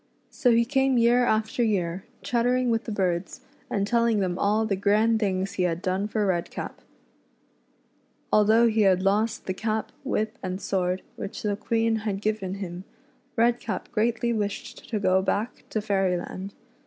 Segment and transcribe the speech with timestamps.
[0.31, 4.65] So he came year after year, chattering with the other birds, and telling them all
[4.65, 6.81] the grand things he had done for Redcap.
[8.33, 12.83] Although he had lost the cap, whip, and sword, which the Queen had given him.
[13.35, 16.55] Redcap greatly wished to go back to Fairyland.